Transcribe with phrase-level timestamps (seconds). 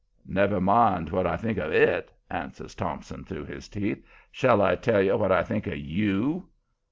[0.25, 4.03] "Never mind what I think of IT," answers Thompson, through his teeth.
[4.31, 6.49] "Shall I tell you what I think of YOU?"